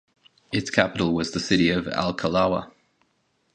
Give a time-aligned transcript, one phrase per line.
[0.51, 2.71] Its capital was the city of Alkalawa.